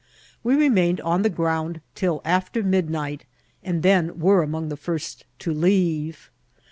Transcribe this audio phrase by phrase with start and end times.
[0.43, 3.25] We remained on the ground till after midnight,
[3.63, 6.31] and then were among the first to leave.